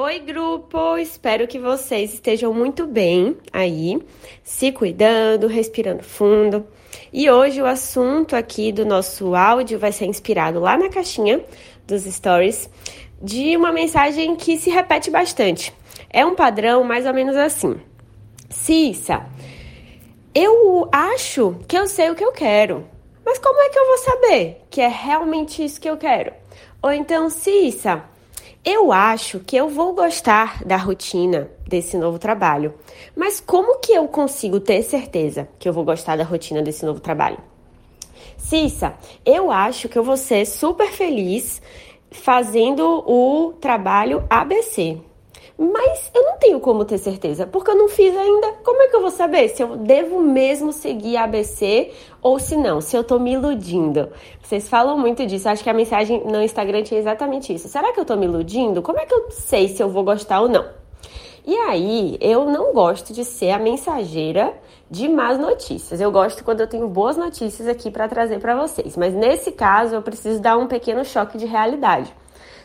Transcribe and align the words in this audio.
Oi, 0.00 0.20
grupo! 0.20 0.96
Espero 0.96 1.48
que 1.48 1.58
vocês 1.58 2.14
estejam 2.14 2.54
muito 2.54 2.86
bem 2.86 3.36
aí, 3.52 4.00
se 4.44 4.70
cuidando, 4.70 5.48
respirando 5.48 6.04
fundo. 6.04 6.64
E 7.12 7.28
hoje 7.28 7.60
o 7.60 7.66
assunto 7.66 8.36
aqui 8.36 8.70
do 8.70 8.86
nosso 8.86 9.34
áudio 9.34 9.76
vai 9.76 9.90
ser 9.90 10.04
inspirado 10.04 10.60
lá 10.60 10.78
na 10.78 10.88
caixinha 10.88 11.44
dos 11.84 12.04
stories 12.04 12.70
de 13.20 13.56
uma 13.56 13.72
mensagem 13.72 14.36
que 14.36 14.56
se 14.56 14.70
repete 14.70 15.10
bastante. 15.10 15.74
É 16.08 16.24
um 16.24 16.36
padrão 16.36 16.84
mais 16.84 17.04
ou 17.04 17.12
menos 17.12 17.34
assim: 17.34 17.80
Cissa, 18.48 19.26
eu 20.32 20.88
acho 20.92 21.56
que 21.66 21.76
eu 21.76 21.88
sei 21.88 22.08
o 22.08 22.14
que 22.14 22.24
eu 22.24 22.30
quero, 22.30 22.86
mas 23.26 23.40
como 23.40 23.60
é 23.60 23.68
que 23.68 23.78
eu 23.80 23.86
vou 23.86 23.98
saber 23.98 24.62
que 24.70 24.80
é 24.80 24.86
realmente 24.86 25.64
isso 25.64 25.80
que 25.80 25.90
eu 25.90 25.96
quero? 25.96 26.32
Ou 26.80 26.92
então, 26.92 27.28
Cissa, 27.28 28.04
eu 28.64 28.92
acho 28.92 29.40
que 29.40 29.56
eu 29.56 29.68
vou 29.68 29.94
gostar 29.94 30.64
da 30.64 30.76
rotina 30.76 31.50
desse 31.66 31.96
novo 31.96 32.18
trabalho, 32.18 32.74
mas 33.16 33.40
como 33.40 33.78
que 33.78 33.92
eu 33.92 34.06
consigo 34.08 34.60
ter 34.60 34.82
certeza 34.82 35.48
que 35.58 35.68
eu 35.68 35.72
vou 35.72 35.84
gostar 35.84 36.16
da 36.16 36.24
rotina 36.24 36.62
desse 36.62 36.84
novo 36.84 37.00
trabalho? 37.00 37.38
Cissa, 38.36 38.94
eu 39.24 39.50
acho 39.50 39.88
que 39.88 39.98
eu 39.98 40.04
vou 40.04 40.16
ser 40.16 40.46
super 40.46 40.90
feliz 40.90 41.60
fazendo 42.10 43.04
o 43.06 43.52
trabalho 43.60 44.24
ABC. 44.30 44.98
Mas 45.58 46.08
eu 46.14 46.22
não 46.22 46.38
tenho 46.38 46.60
como 46.60 46.84
ter 46.84 46.98
certeza, 46.98 47.44
porque 47.44 47.72
eu 47.72 47.74
não 47.74 47.88
fiz 47.88 48.16
ainda. 48.16 48.52
Como 48.62 48.80
é 48.80 48.86
que 48.86 48.94
eu 48.94 49.00
vou 49.00 49.10
saber 49.10 49.48
se 49.48 49.60
eu 49.60 49.76
devo 49.76 50.20
mesmo 50.20 50.72
seguir 50.72 51.16
ABC 51.16 51.90
ou 52.22 52.38
se 52.38 52.56
não, 52.56 52.80
se 52.80 52.96
eu 52.96 53.02
tô 53.02 53.18
me 53.18 53.32
iludindo? 53.32 54.08
Vocês 54.40 54.68
falam 54.68 54.96
muito 54.96 55.26
disso, 55.26 55.48
acho 55.48 55.64
que 55.64 55.70
a 55.70 55.74
mensagem 55.74 56.22
no 56.24 56.40
Instagram 56.40 56.84
tinha 56.84 57.00
exatamente 57.00 57.52
isso. 57.52 57.66
Será 57.68 57.92
que 57.92 57.98
eu 57.98 58.04
tô 58.04 58.16
me 58.16 58.26
iludindo? 58.26 58.82
Como 58.82 59.00
é 59.00 59.06
que 59.06 59.12
eu 59.12 59.32
sei 59.32 59.66
se 59.66 59.82
eu 59.82 59.88
vou 59.88 60.04
gostar 60.04 60.40
ou 60.42 60.48
não? 60.48 60.64
E 61.44 61.56
aí, 61.56 62.18
eu 62.20 62.44
não 62.44 62.72
gosto 62.72 63.12
de 63.12 63.24
ser 63.24 63.50
a 63.50 63.58
mensageira 63.58 64.54
de 64.88 65.08
más 65.08 65.38
notícias. 65.38 66.00
Eu 66.00 66.12
gosto 66.12 66.44
quando 66.44 66.60
eu 66.60 66.68
tenho 66.68 66.86
boas 66.86 67.16
notícias 67.16 67.66
aqui 67.66 67.90
para 67.90 68.06
trazer 68.06 68.38
para 68.38 68.54
vocês. 68.54 68.96
Mas 68.96 69.12
nesse 69.12 69.50
caso, 69.50 69.94
eu 69.94 70.02
preciso 70.02 70.40
dar 70.40 70.56
um 70.56 70.68
pequeno 70.68 71.04
choque 71.04 71.36
de 71.36 71.46
realidade, 71.46 72.14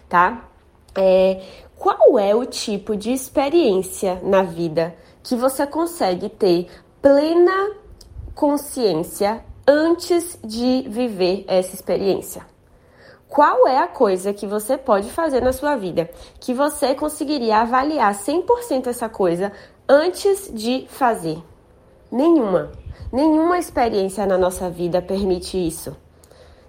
tá? 0.08 0.50
É, 0.96 1.42
qual 1.84 2.18
é 2.18 2.34
o 2.34 2.46
tipo 2.46 2.96
de 2.96 3.12
experiência 3.12 4.18
na 4.24 4.42
vida 4.42 4.96
que 5.22 5.36
você 5.36 5.68
consegue 5.68 6.30
ter 6.30 6.70
plena 7.02 7.72
consciência 8.34 9.44
antes 9.68 10.40
de 10.42 10.86
viver 10.88 11.44
essa 11.46 11.76
experiência? 11.76 12.46
Qual 13.28 13.68
é 13.68 13.80
a 13.80 13.88
coisa 13.90 14.32
que 14.32 14.48
você 14.48 14.78
pode 14.78 15.12
fazer 15.12 15.42
na 15.42 15.52
sua 15.52 15.76
vida 15.76 16.10
que 16.40 16.54
você 16.54 16.96
conseguiria 16.96 17.58
avaliar 17.58 18.14
100% 18.14 18.88
essa 18.88 19.10
coisa 19.10 19.52
antes 19.86 20.50
de 20.54 20.86
fazer? 20.88 21.44
Nenhuma. 22.10 22.72
Nenhuma 23.12 23.58
experiência 23.58 24.26
na 24.26 24.38
nossa 24.38 24.70
vida 24.70 25.02
permite 25.02 25.58
isso, 25.58 25.94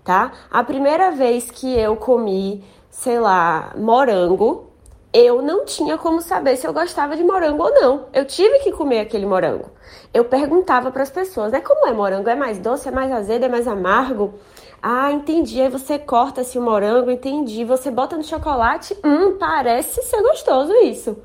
tá? 0.02 0.32
A 0.50 0.64
primeira 0.64 1.12
vez 1.12 1.52
que 1.52 1.72
eu 1.72 1.94
comi, 1.94 2.64
sei 2.90 3.20
lá, 3.20 3.72
morango, 3.76 4.73
eu 5.14 5.40
não 5.40 5.64
tinha 5.64 5.96
como 5.96 6.20
saber 6.20 6.56
se 6.56 6.66
eu 6.66 6.72
gostava 6.72 7.16
de 7.16 7.22
morango 7.22 7.62
ou 7.62 7.72
não. 7.72 8.06
Eu 8.12 8.24
tive 8.24 8.58
que 8.58 8.72
comer 8.72 8.98
aquele 8.98 9.24
morango. 9.24 9.70
Eu 10.12 10.24
perguntava 10.24 10.90
para 10.90 11.04
as 11.04 11.10
pessoas, 11.10 11.52
né? 11.52 11.60
Como 11.60 11.86
é 11.86 11.92
morango? 11.92 12.28
É 12.28 12.34
mais 12.34 12.58
doce? 12.58 12.88
É 12.88 12.90
mais 12.90 13.12
azedo? 13.12 13.44
É 13.44 13.48
mais 13.48 13.68
amargo? 13.68 14.34
Ah, 14.82 15.12
entendi. 15.12 15.62
Aí 15.62 15.68
você 15.68 16.00
corta 16.00 16.40
assim 16.40 16.58
o 16.58 16.62
morango, 16.62 17.12
entendi. 17.12 17.64
Você 17.64 17.92
bota 17.92 18.16
no 18.16 18.24
chocolate, 18.24 18.98
hum, 19.04 19.38
parece 19.38 20.02
ser 20.02 20.20
gostoso 20.20 20.72
isso. 20.82 21.16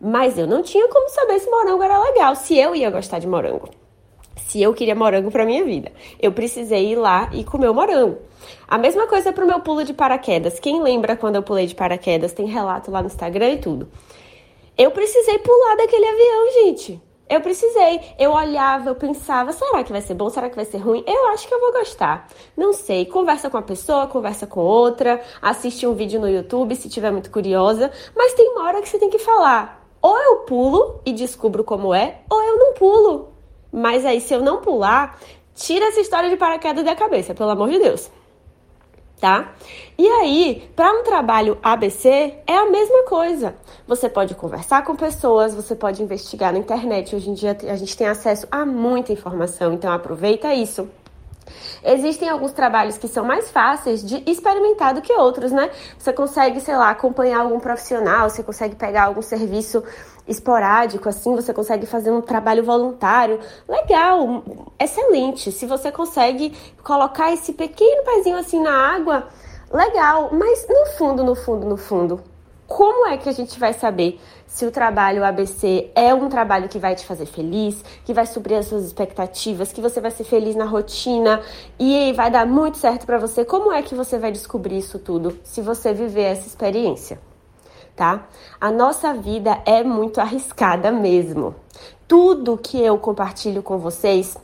Mas 0.00 0.36
eu 0.36 0.48
não 0.48 0.60
tinha 0.60 0.88
como 0.88 1.08
saber 1.08 1.38
se 1.38 1.48
morango 1.48 1.84
era 1.84 1.96
legal, 2.02 2.34
se 2.34 2.58
eu 2.58 2.74
ia 2.74 2.90
gostar 2.90 3.20
de 3.20 3.28
morango 3.28 3.83
se 4.48 4.62
eu 4.62 4.72
queria 4.72 4.94
morango 4.94 5.30
para 5.30 5.44
minha 5.44 5.64
vida. 5.64 5.92
Eu 6.20 6.32
precisei 6.32 6.92
ir 6.92 6.96
lá 6.96 7.30
e 7.32 7.44
comer 7.44 7.68
o 7.68 7.74
morango. 7.74 8.18
A 8.68 8.78
mesma 8.78 9.06
coisa 9.06 9.32
para 9.32 9.44
o 9.44 9.46
meu 9.46 9.60
pulo 9.60 9.84
de 9.84 9.92
paraquedas. 9.92 10.58
Quem 10.60 10.82
lembra 10.82 11.16
quando 11.16 11.36
eu 11.36 11.42
pulei 11.42 11.66
de 11.66 11.74
paraquedas? 11.74 12.32
Tem 12.32 12.46
relato 12.46 12.90
lá 12.90 13.00
no 13.00 13.06
Instagram 13.06 13.50
e 13.50 13.58
tudo. 13.58 13.88
Eu 14.76 14.90
precisei 14.90 15.38
pular 15.38 15.76
daquele 15.76 16.06
avião, 16.06 16.64
gente. 16.64 17.00
Eu 17.28 17.40
precisei. 17.40 18.00
Eu 18.18 18.32
olhava, 18.32 18.90
eu 18.90 18.94
pensava, 18.94 19.52
será 19.52 19.82
que 19.82 19.92
vai 19.92 20.00
ser 20.00 20.14
bom? 20.14 20.28
Será 20.28 20.50
que 20.50 20.56
vai 20.56 20.64
ser 20.64 20.78
ruim? 20.78 21.02
Eu 21.06 21.28
acho 21.28 21.48
que 21.48 21.54
eu 21.54 21.60
vou 21.60 21.72
gostar. 21.72 22.28
Não 22.56 22.72
sei. 22.72 23.06
Conversa 23.06 23.48
com 23.48 23.56
uma 23.56 23.62
pessoa, 23.62 24.06
conversa 24.06 24.46
com 24.46 24.60
outra, 24.60 25.22
assiste 25.40 25.86
um 25.86 25.94
vídeo 25.94 26.20
no 26.20 26.28
YouTube 26.28 26.76
se 26.76 26.88
tiver 26.88 27.10
muito 27.10 27.30
curiosa. 27.30 27.90
Mas 28.14 28.34
tem 28.34 28.48
uma 28.50 28.64
hora 28.64 28.82
que 28.82 28.88
você 28.88 28.98
tem 28.98 29.10
que 29.10 29.18
falar. 29.18 29.84
Ou 30.02 30.18
eu 30.18 30.36
pulo 30.40 31.00
e 31.06 31.12
descubro 31.12 31.64
como 31.64 31.94
é, 31.94 32.20
ou 32.28 32.42
eu 32.42 32.58
não 32.58 32.74
pulo. 32.74 33.33
Mas 33.74 34.06
aí, 34.06 34.20
se 34.20 34.32
eu 34.32 34.40
não 34.40 34.60
pular, 34.60 35.18
tira 35.52 35.86
essa 35.86 36.00
história 36.00 36.30
de 36.30 36.36
paraquedas 36.36 36.84
da 36.84 36.94
cabeça, 36.94 37.34
pelo 37.34 37.50
amor 37.50 37.68
de 37.70 37.80
Deus. 37.80 38.08
Tá? 39.20 39.52
E 39.98 40.06
aí, 40.06 40.70
para 40.76 40.92
um 40.92 41.02
trabalho 41.02 41.58
ABC, 41.60 42.34
é 42.46 42.56
a 42.56 42.70
mesma 42.70 43.02
coisa. 43.04 43.56
Você 43.84 44.08
pode 44.08 44.34
conversar 44.36 44.84
com 44.84 44.94
pessoas, 44.94 45.54
você 45.56 45.74
pode 45.74 46.00
investigar 46.00 46.52
na 46.52 46.58
internet. 46.60 47.16
Hoje 47.16 47.30
em 47.30 47.34
dia 47.34 47.56
a 47.68 47.74
gente 47.74 47.96
tem 47.96 48.06
acesso 48.06 48.46
a 48.48 48.64
muita 48.64 49.12
informação, 49.12 49.72
então 49.72 49.90
aproveita 49.90 50.54
isso. 50.54 50.88
Existem 51.82 52.28
alguns 52.28 52.52
trabalhos 52.52 52.96
que 52.96 53.08
são 53.08 53.24
mais 53.24 53.50
fáceis 53.50 54.04
de 54.04 54.22
experimentar 54.26 54.94
do 54.94 55.02
que 55.02 55.12
outros, 55.12 55.52
né? 55.52 55.70
Você 55.98 56.12
consegue, 56.12 56.60
sei 56.60 56.76
lá, 56.76 56.90
acompanhar 56.90 57.40
algum 57.40 57.60
profissional, 57.60 58.30
você 58.30 58.42
consegue 58.42 58.74
pegar 58.74 59.04
algum 59.04 59.22
serviço 59.22 59.82
esporádico, 60.26 61.08
assim, 61.08 61.34
você 61.34 61.52
consegue 61.52 61.86
fazer 61.86 62.10
um 62.10 62.20
trabalho 62.20 62.64
voluntário. 62.64 63.40
Legal, 63.68 64.42
excelente. 64.78 65.52
Se 65.52 65.66
você 65.66 65.92
consegue 65.92 66.56
colocar 66.82 67.32
esse 67.32 67.52
pequeno 67.52 68.04
pezinho 68.04 68.36
assim 68.36 68.60
na 68.60 68.94
água, 68.94 69.28
legal. 69.72 70.30
Mas 70.32 70.66
no 70.68 70.86
fundo, 70.96 71.22
no 71.22 71.34
fundo, 71.34 71.66
no 71.66 71.76
fundo, 71.76 72.22
como 72.66 73.06
é 73.06 73.18
que 73.18 73.28
a 73.28 73.32
gente 73.32 73.58
vai 73.58 73.72
saber 73.74 74.18
se 74.46 74.64
o 74.64 74.70
trabalho 74.70 75.24
ABC 75.24 75.90
é 75.94 76.14
um 76.14 76.28
trabalho 76.28 76.68
que 76.68 76.78
vai 76.78 76.94
te 76.94 77.04
fazer 77.04 77.26
feliz, 77.26 77.84
que 78.04 78.14
vai 78.14 78.24
suprir 78.24 78.56
as 78.58 78.66
suas 78.66 78.84
expectativas, 78.84 79.72
que 79.72 79.80
você 79.80 80.00
vai 80.00 80.10
ser 80.10 80.24
feliz 80.24 80.54
na 80.56 80.64
rotina 80.64 81.42
e 81.78 82.12
vai 82.14 82.30
dar 82.30 82.46
muito 82.46 82.78
certo 82.78 83.04
para 83.04 83.18
você? 83.18 83.44
Como 83.44 83.70
é 83.72 83.82
que 83.82 83.94
você 83.94 84.18
vai 84.18 84.32
descobrir 84.32 84.78
isso 84.78 84.98
tudo 84.98 85.38
se 85.42 85.60
você 85.60 85.92
viver 85.92 86.22
essa 86.22 86.46
experiência? 86.46 87.20
Tá? 87.96 88.26
A 88.60 88.70
nossa 88.72 89.14
vida 89.14 89.62
é 89.64 89.84
muito 89.84 90.20
arriscada 90.20 90.90
mesmo. 90.90 91.54
Tudo 92.08 92.58
que 92.58 92.80
eu 92.80 92.98
compartilho 92.98 93.62
com 93.62 93.78
vocês 93.78 94.36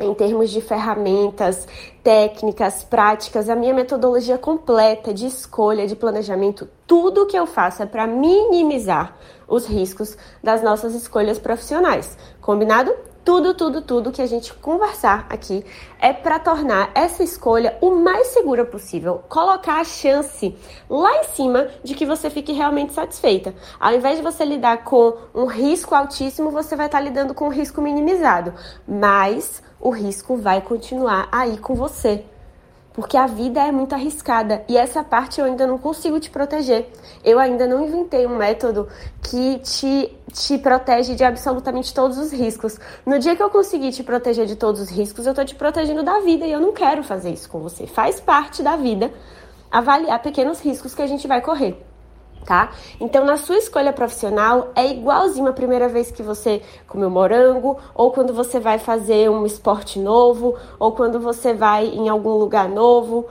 em 0.00 0.12
termos 0.14 0.50
de 0.50 0.60
ferramentas, 0.60 1.68
técnicas, 2.02 2.82
práticas, 2.82 3.48
a 3.48 3.54
minha 3.54 3.72
metodologia 3.72 4.36
completa 4.36 5.14
de 5.14 5.26
escolha, 5.26 5.86
de 5.86 5.94
planejamento, 5.94 6.68
tudo 6.86 7.26
que 7.26 7.38
eu 7.38 7.46
faço 7.46 7.82
é 7.82 7.86
para 7.86 8.06
minimizar 8.06 9.16
os 9.46 9.66
riscos 9.66 10.16
das 10.42 10.62
nossas 10.62 10.94
escolhas 10.94 11.38
profissionais. 11.38 12.16
Combinado? 12.40 12.92
Tudo, 13.24 13.54
tudo, 13.54 13.80
tudo 13.80 14.12
que 14.12 14.20
a 14.20 14.26
gente 14.26 14.52
conversar 14.52 15.26
aqui 15.30 15.64
é 15.98 16.12
para 16.12 16.38
tornar 16.38 16.90
essa 16.94 17.22
escolha 17.22 17.78
o 17.80 17.92
mais 17.92 18.26
segura 18.28 18.66
possível, 18.66 19.24
colocar 19.30 19.80
a 19.80 19.84
chance 19.84 20.54
lá 20.90 21.20
em 21.20 21.24
cima 21.24 21.68
de 21.82 21.94
que 21.94 22.04
você 22.04 22.28
fique 22.28 22.52
realmente 22.52 22.92
satisfeita. 22.92 23.54
Ao 23.80 23.94
invés 23.94 24.18
de 24.18 24.22
você 24.22 24.44
lidar 24.44 24.84
com 24.84 25.16
um 25.34 25.46
risco 25.46 25.94
altíssimo, 25.94 26.50
você 26.50 26.76
vai 26.76 26.84
estar 26.84 26.98
tá 26.98 27.04
lidando 27.04 27.32
com 27.32 27.46
um 27.46 27.50
risco 27.50 27.80
minimizado, 27.80 28.52
mas 28.86 29.62
o 29.80 29.88
risco 29.88 30.36
vai 30.36 30.60
continuar 30.60 31.26
aí 31.32 31.56
com 31.56 31.74
você 31.74 32.26
porque 32.94 33.16
a 33.16 33.26
vida 33.26 33.60
é 33.60 33.72
muito 33.72 33.92
arriscada 33.92 34.64
e 34.68 34.78
essa 34.78 35.02
parte 35.02 35.40
eu 35.40 35.46
ainda 35.46 35.66
não 35.66 35.76
consigo 35.76 36.18
te 36.20 36.30
proteger. 36.30 36.88
Eu 37.24 37.40
ainda 37.40 37.66
não 37.66 37.84
inventei 37.84 38.24
um 38.24 38.36
método 38.36 38.88
que 39.20 39.58
te, 39.58 40.16
te 40.32 40.56
protege 40.56 41.16
de 41.16 41.24
absolutamente 41.24 41.92
todos 41.92 42.16
os 42.16 42.32
riscos. 42.32 42.78
No 43.04 43.18
dia 43.18 43.34
que 43.34 43.42
eu 43.42 43.50
conseguir 43.50 43.90
te 43.90 44.04
proteger 44.04 44.46
de 44.46 44.54
todos 44.54 44.80
os 44.80 44.88
riscos, 44.88 45.26
eu 45.26 45.34
tô 45.34 45.44
te 45.44 45.56
protegendo 45.56 46.04
da 46.04 46.20
vida 46.20 46.46
e 46.46 46.52
eu 46.52 46.60
não 46.60 46.72
quero 46.72 47.02
fazer 47.02 47.30
isso 47.30 47.50
com 47.50 47.58
você. 47.58 47.84
Faz 47.86 48.20
parte 48.20 48.62
da 48.62 48.76
vida 48.76 49.12
avaliar 49.70 50.22
pequenos 50.22 50.60
riscos 50.60 50.94
que 50.94 51.02
a 51.02 51.06
gente 51.06 51.26
vai 51.26 51.40
correr 51.40 51.93
tá? 52.44 52.70
Então, 53.00 53.24
na 53.24 53.36
sua 53.36 53.56
escolha 53.56 53.92
profissional, 53.92 54.70
é 54.74 54.86
igualzinho 54.90 55.48
a 55.48 55.52
primeira 55.52 55.88
vez 55.88 56.10
que 56.10 56.22
você 56.22 56.62
comeu 56.86 57.10
morango, 57.10 57.78
ou 57.94 58.10
quando 58.12 58.32
você 58.32 58.60
vai 58.60 58.78
fazer 58.78 59.30
um 59.30 59.44
esporte 59.46 59.98
novo, 59.98 60.56
ou 60.78 60.92
quando 60.92 61.18
você 61.18 61.54
vai 61.54 61.86
em 61.86 62.08
algum 62.08 62.34
lugar 62.34 62.68
novo. 62.68 63.26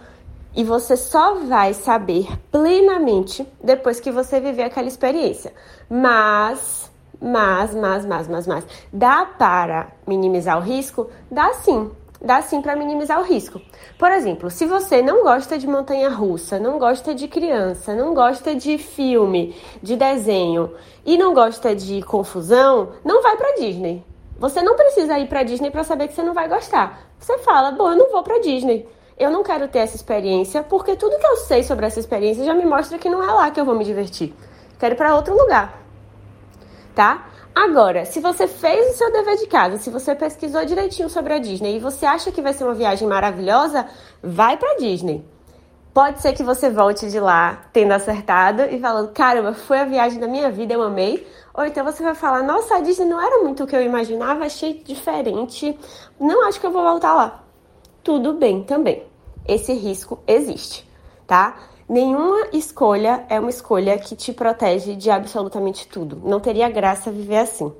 E 0.55 0.63
você 0.63 0.95
só 0.95 1.35
vai 1.35 1.73
saber 1.73 2.27
plenamente 2.51 3.47
depois 3.63 3.99
que 3.99 4.11
você 4.11 4.39
viver 4.39 4.63
aquela 4.63 4.87
experiência. 4.87 5.51
Mas, 5.89 6.91
mas, 7.19 7.73
mas, 7.73 8.05
mas, 8.05 8.27
mas, 8.27 8.47
mas, 8.47 8.67
dá 8.91 9.25
para 9.25 9.87
minimizar 10.05 10.57
o 10.57 10.61
risco? 10.61 11.09
Dá 11.31 11.53
sim. 11.53 11.89
Dá 12.23 12.41
sim 12.41 12.61
para 12.61 12.75
minimizar 12.75 13.19
o 13.19 13.23
risco. 13.23 13.61
Por 13.99 14.09
exemplo, 14.11 14.49
se 14.49 14.65
você 14.65 15.01
não 15.01 15.23
gosta 15.23 15.57
de 15.57 15.67
montanha 15.67 16.09
russa, 16.09 16.57
não 16.57 16.79
gosta 16.79 17.13
de 17.13 17.27
criança, 17.27 17.93
não 17.93 18.13
gosta 18.13 18.55
de 18.55 18.77
filme, 18.77 19.55
de 19.81 19.97
desenho 19.97 20.73
e 21.05 21.17
não 21.17 21.33
gosta 21.33 21.75
de 21.75 22.01
confusão, 22.01 22.93
não 23.03 23.21
vai 23.21 23.35
para 23.35 23.55
Disney. 23.55 24.03
Você 24.39 24.61
não 24.61 24.75
precisa 24.75 25.19
ir 25.19 25.27
para 25.27 25.43
Disney 25.43 25.69
para 25.69 25.83
saber 25.83 26.07
que 26.07 26.13
você 26.13 26.23
não 26.23 26.33
vai 26.33 26.47
gostar. 26.47 27.09
Você 27.19 27.37
fala: 27.39 27.71
"Bom, 27.71 27.91
eu 27.91 27.97
não 27.97 28.09
vou 28.09 28.23
para 28.23 28.39
Disney. 28.39 28.87
Eu 29.17 29.29
não 29.29 29.43
quero 29.43 29.67
ter 29.67 29.79
essa 29.79 29.95
experiência 29.95 30.63
porque 30.63 30.95
tudo 30.95 31.19
que 31.19 31.27
eu 31.27 31.37
sei 31.37 31.61
sobre 31.61 31.85
essa 31.85 31.99
experiência 31.99 32.43
já 32.43 32.53
me 32.53 32.65
mostra 32.65 32.97
que 32.97 33.09
não 33.09 33.21
é 33.21 33.31
lá 33.31 33.51
que 33.51 33.59
eu 33.59 33.65
vou 33.65 33.75
me 33.75 33.83
divertir. 33.83 34.33
Quero 34.79 34.95
ir 34.95 34.97
para 34.97 35.15
outro 35.15 35.35
lugar." 35.37 35.81
Tá? 36.95 37.32
Agora, 37.55 38.03
se 38.05 38.19
você 38.19 38.47
fez 38.47 38.93
o 38.93 38.97
seu 38.97 39.11
dever 39.11 39.37
de 39.37 39.45
casa, 39.45 39.77
se 39.77 39.91
você 39.91 40.15
pesquisou 40.15 40.65
direitinho 40.65 41.07
sobre 41.07 41.33
a 41.33 41.39
Disney 41.39 41.75
e 41.75 41.79
você 41.79 42.03
acha 42.03 42.31
que 42.31 42.41
vai 42.41 42.51
ser 42.51 42.63
uma 42.63 42.73
viagem 42.73 43.07
maravilhosa, 43.07 43.87
vai 44.23 44.57
para 44.57 44.77
Disney. 44.77 45.23
Pode 45.93 46.19
ser 46.19 46.33
que 46.33 46.41
você 46.41 46.71
volte 46.71 47.11
de 47.11 47.19
lá 47.19 47.65
tendo 47.71 47.91
acertado 47.91 48.63
e 48.63 48.79
falando, 48.79 49.11
caramba, 49.11 49.53
foi 49.53 49.79
a 49.79 49.85
viagem 49.85 50.19
da 50.19 50.27
minha 50.27 50.49
vida, 50.49 50.73
eu 50.73 50.81
amei. 50.81 51.27
Ou 51.53 51.63
então 51.63 51.85
você 51.85 52.01
vai 52.01 52.15
falar, 52.15 52.41
nossa, 52.41 52.77
a 52.77 52.79
Disney 52.79 53.05
não 53.05 53.21
era 53.21 53.43
muito 53.43 53.63
o 53.63 53.67
que 53.67 53.75
eu 53.75 53.83
imaginava, 53.83 54.45
achei 54.45 54.81
diferente, 54.83 55.77
não 56.19 56.47
acho 56.47 56.59
que 56.59 56.65
eu 56.65 56.71
vou 56.71 56.81
voltar 56.81 57.13
lá. 57.13 57.43
Tudo 58.03 58.33
bem 58.33 58.63
também. 58.63 59.05
Esse 59.47 59.73
risco 59.73 60.23
existe, 60.25 60.89
tá? 61.27 61.55
Nenhuma 61.87 62.47
escolha 62.53 63.25
é 63.29 63.39
uma 63.39 63.49
escolha 63.49 63.97
que 63.97 64.15
te 64.15 64.31
protege 64.31 64.95
de 64.95 65.11
absolutamente 65.11 65.87
tudo. 65.87 66.21
Não 66.23 66.39
teria 66.39 66.69
graça 66.69 67.11
viver 67.11 67.37
assim, 67.37 67.73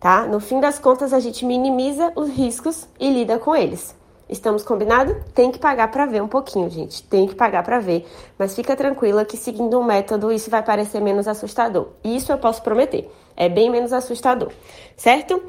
tá? 0.00 0.26
No 0.26 0.40
fim 0.40 0.60
das 0.60 0.78
contas, 0.78 1.12
a 1.12 1.20
gente 1.20 1.44
minimiza 1.44 2.12
os 2.16 2.28
riscos 2.28 2.88
e 2.98 3.08
lida 3.10 3.38
com 3.38 3.54
eles. 3.54 3.94
Estamos 4.28 4.62
combinados? 4.62 5.14
Tem 5.34 5.52
que 5.52 5.58
pagar 5.58 5.90
para 5.90 6.06
ver 6.06 6.22
um 6.22 6.28
pouquinho, 6.28 6.68
gente. 6.70 7.02
Tem 7.02 7.26
que 7.26 7.34
pagar 7.34 7.62
para 7.62 7.78
ver. 7.78 8.06
Mas 8.38 8.54
fica 8.54 8.74
tranquila 8.74 9.24
que 9.24 9.36
seguindo 9.36 9.78
um 9.78 9.84
método 9.84 10.32
isso 10.32 10.50
vai 10.50 10.62
parecer 10.62 11.00
menos 11.00 11.28
assustador. 11.28 11.88
Isso 12.02 12.32
eu 12.32 12.38
posso 12.38 12.62
prometer. 12.62 13.10
É 13.36 13.48
bem 13.48 13.70
menos 13.70 13.92
assustador, 13.92 14.50
certo? 14.96 15.42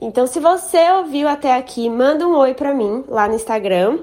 Então, 0.00 0.26
se 0.26 0.40
você 0.40 0.90
ouviu 0.92 1.28
até 1.28 1.54
aqui, 1.54 1.88
manda 1.88 2.26
um 2.26 2.36
oi 2.36 2.54
para 2.54 2.74
mim 2.74 3.04
lá 3.08 3.28
no 3.28 3.34
Instagram 3.34 4.00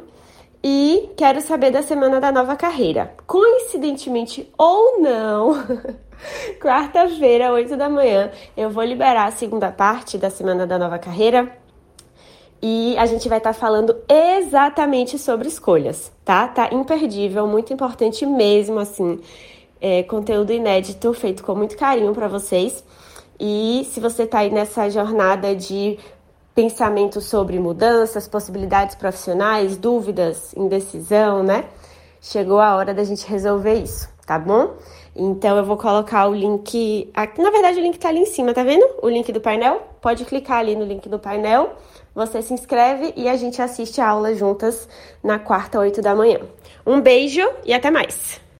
e 0.63 1.09
quero 1.17 1.41
saber 1.41 1.71
da 1.71 1.81
semana 1.81 2.19
da 2.19 2.31
nova 2.31 2.55
carreira. 2.55 3.13
Coincidentemente 3.25 4.51
ou 4.57 5.01
não, 5.01 5.53
quarta-feira, 6.61 7.51
8 7.51 7.75
da 7.75 7.89
manhã, 7.89 8.31
eu 8.55 8.69
vou 8.69 8.83
liberar 8.83 9.25
a 9.25 9.31
segunda 9.31 9.71
parte 9.71 10.17
da 10.17 10.29
semana 10.29 10.67
da 10.67 10.77
nova 10.77 10.99
carreira. 10.99 11.51
E 12.61 12.95
a 12.97 13.07
gente 13.07 13.27
vai 13.27 13.39
estar 13.39 13.53
tá 13.53 13.59
falando 13.59 13.95
exatamente 14.07 15.17
sobre 15.17 15.47
escolhas, 15.47 16.11
tá? 16.23 16.47
Tá 16.47 16.69
imperdível, 16.71 17.47
muito 17.47 17.73
importante 17.73 18.23
mesmo, 18.23 18.77
assim. 18.79 19.19
É, 19.79 20.03
conteúdo 20.03 20.53
inédito, 20.53 21.11
feito 21.11 21.43
com 21.43 21.55
muito 21.55 21.75
carinho 21.75 22.13
para 22.13 22.27
vocês. 22.27 22.83
E 23.39 23.87
se 23.89 23.99
você 23.99 24.27
tá 24.27 24.39
aí 24.39 24.51
nessa 24.51 24.87
jornada 24.91 25.55
de 25.55 25.97
pensamento 26.53 27.21
sobre 27.21 27.59
mudanças, 27.59 28.27
possibilidades 28.27 28.95
profissionais, 28.95 29.77
dúvidas, 29.77 30.53
indecisão, 30.55 31.43
né? 31.43 31.65
Chegou 32.21 32.59
a 32.59 32.75
hora 32.75 32.93
da 32.93 33.03
gente 33.03 33.25
resolver 33.25 33.75
isso, 33.75 34.07
tá 34.25 34.37
bom? 34.37 34.75
Então 35.15 35.57
eu 35.57 35.65
vou 35.65 35.77
colocar 35.77 36.27
o 36.27 36.33
link. 36.33 37.09
Aqui, 37.13 37.41
na 37.41 37.49
verdade, 37.49 37.79
o 37.79 37.81
link 37.81 37.97
tá 37.97 38.09
ali 38.09 38.19
em 38.19 38.25
cima, 38.25 38.53
tá 38.53 38.63
vendo? 38.63 38.85
O 39.01 39.09
link 39.09 39.31
do 39.31 39.41
painel. 39.41 39.81
Pode 40.01 40.25
clicar 40.25 40.59
ali 40.59 40.75
no 40.75 40.85
link 40.85 41.07
do 41.09 41.19
painel. 41.19 41.73
Você 42.13 42.41
se 42.41 42.53
inscreve 42.53 43.13
e 43.15 43.27
a 43.27 43.35
gente 43.35 43.61
assiste 43.61 44.01
a 44.01 44.07
aula 44.07 44.33
juntas 44.35 44.87
na 45.23 45.39
quarta, 45.39 45.79
oito 45.79 46.01
da 46.01 46.13
manhã. 46.13 46.39
Um 46.85 46.99
beijo 46.99 47.47
e 47.65 47.73
até 47.73 47.89
mais! 47.89 48.41